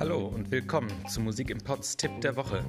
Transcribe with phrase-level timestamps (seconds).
[0.00, 2.64] Hallo und willkommen zu Musik im Pots Tipp der Woche.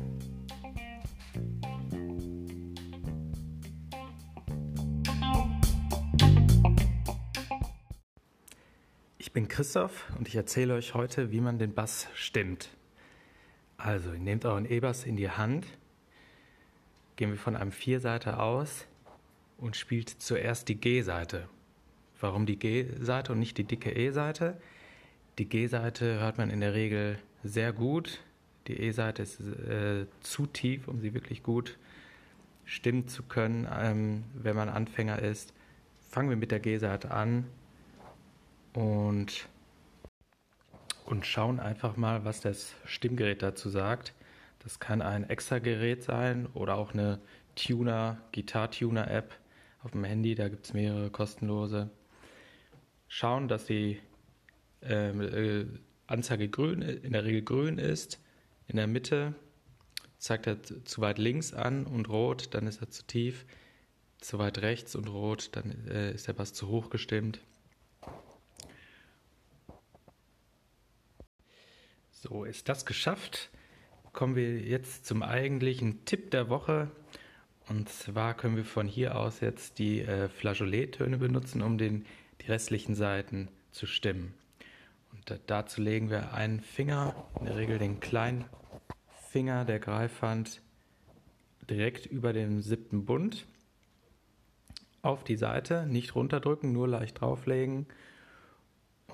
[9.18, 12.70] Ich bin Christoph und ich erzähle euch heute, wie man den Bass stimmt.
[13.78, 15.66] Also, ihr nehmt euren E-Bass in die Hand,
[17.16, 18.86] gehen wir von einem Vierseiter aus
[19.58, 21.50] und spielt zuerst die G-Seite.
[22.24, 24.56] Warum die G-Seite und nicht die dicke E-Seite?
[25.40, 28.22] Die G-Seite hört man in der Regel sehr gut.
[28.68, 31.78] Die E-Seite ist äh, zu tief, um sie wirklich gut
[32.64, 35.54] stimmen zu können, ähm, wenn man Anfänger ist.
[36.12, 37.44] Fangen wir mit der G-Seite an
[38.72, 39.50] und,
[41.04, 44.14] und schauen einfach mal, was das Stimmgerät dazu sagt.
[44.60, 47.20] Das kann ein extra Gerät sein oder auch eine
[47.56, 49.38] Tuner, Gitar-Tuner-App
[49.84, 50.36] auf dem Handy.
[50.36, 51.90] Da gibt es mehrere kostenlose.
[53.16, 54.00] Schauen, dass die
[54.82, 55.68] ähm, äh,
[56.08, 58.20] Anzeige grün, in der Regel grün ist.
[58.66, 59.36] In der Mitte
[60.18, 63.46] zeigt er zu weit links an und rot, dann ist er zu tief.
[64.18, 67.40] Zu weit rechts und rot, dann äh, ist der Bass zu hoch gestimmt.
[72.10, 73.52] So, ist das geschafft?
[74.12, 76.90] Kommen wir jetzt zum eigentlichen Tipp der Woche.
[77.70, 82.08] Und zwar können wir von hier aus jetzt die äh, Flageolet-Töne benutzen, um den,
[82.44, 84.34] die restlichen Seiten zu stimmen.
[85.12, 88.46] Und da, dazu legen wir einen Finger, in der Regel den kleinen
[89.30, 90.62] Finger der Greifhand,
[91.70, 93.46] direkt über den siebten Bund
[95.02, 97.88] auf die Seite, nicht runterdrücken, nur leicht drauflegen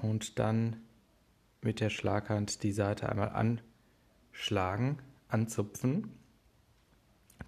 [0.02, 0.77] und dann
[1.61, 3.30] mit der Schlaghand die Seite einmal
[4.33, 6.11] anschlagen, anzupfen.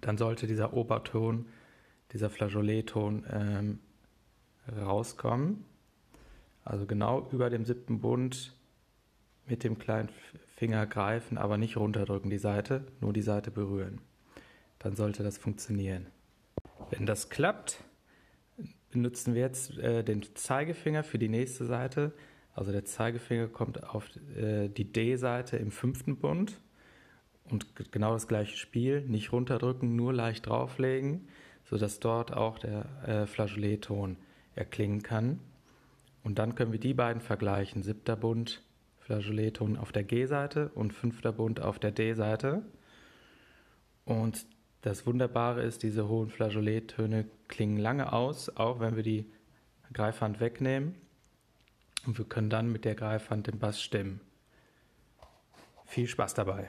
[0.00, 1.46] Dann sollte dieser Oberton,
[2.12, 3.78] dieser Flageolet-Ton ähm,
[4.68, 5.64] rauskommen.
[6.64, 8.54] Also genau über dem siebten Bund
[9.46, 10.08] mit dem kleinen
[10.56, 14.00] Finger greifen, aber nicht runterdrücken die Seite, nur die Seite berühren.
[14.78, 16.06] Dann sollte das funktionieren.
[16.90, 17.82] Wenn das klappt,
[18.90, 22.12] benutzen wir jetzt äh, den Zeigefinger für die nächste Seite
[22.54, 26.60] also der Zeigefinger kommt auf äh, die D-Seite im fünften Bund
[27.44, 31.28] und genau das gleiche Spiel, nicht runterdrücken, nur leicht drauflegen,
[31.64, 34.16] sodass dort auch der äh, Flageolet-Ton
[34.54, 35.40] erklingen kann.
[36.22, 37.82] Und dann können wir die beiden vergleichen.
[37.82, 38.62] Siebter Bund,
[39.00, 42.62] Flageolet-Ton auf der G-Seite und fünfter Bund auf der D-Seite.
[44.04, 44.46] Und
[44.82, 49.26] das Wunderbare ist, diese hohen Flageolet-Töne klingen lange aus, auch wenn wir die
[49.92, 50.94] Greifhand wegnehmen.
[52.06, 54.20] Und wir können dann mit der Greifhand den Bass stimmen.
[55.86, 56.68] Viel Spaß dabei!